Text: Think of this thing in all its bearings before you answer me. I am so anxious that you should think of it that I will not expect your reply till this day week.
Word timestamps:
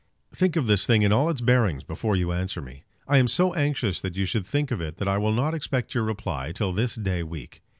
Think 0.33 0.55
of 0.55 0.65
this 0.65 0.87
thing 0.87 1.03
in 1.03 1.11
all 1.13 1.29
its 1.29 1.41
bearings 1.41 1.83
before 1.83 2.15
you 2.15 2.31
answer 2.31 2.59
me. 2.59 2.85
I 3.07 3.19
am 3.19 3.27
so 3.27 3.53
anxious 3.53 4.01
that 4.01 4.15
you 4.17 4.25
should 4.25 4.47
think 4.47 4.71
of 4.71 4.81
it 4.81 4.97
that 4.97 5.07
I 5.07 5.19
will 5.19 5.31
not 5.31 5.53
expect 5.53 5.93
your 5.93 6.03
reply 6.03 6.53
till 6.53 6.73
this 6.73 6.95
day 6.95 7.21
week. 7.21 7.61